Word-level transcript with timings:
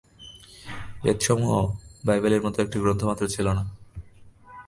বেদসমূহ 1.03 1.53
বাইবেলের 2.05 2.41
মত 2.41 2.55
একটি 2.59 2.77
গ্রন্থমাত্র 2.79 3.23
ছিল 3.27 3.47
না। 3.57 3.63